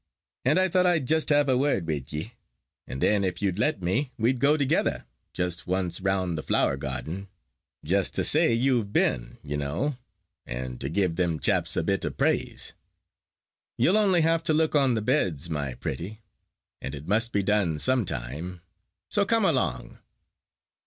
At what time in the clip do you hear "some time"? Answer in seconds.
17.77-18.61